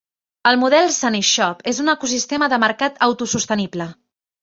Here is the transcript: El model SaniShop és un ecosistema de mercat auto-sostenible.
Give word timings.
El 0.51 0.55
model 0.61 0.89
SaniShop 0.95 1.63
és 1.73 1.83
un 1.85 1.95
ecosistema 1.95 2.51
de 2.57 2.61
mercat 2.67 3.01
auto-sostenible. 3.11 3.93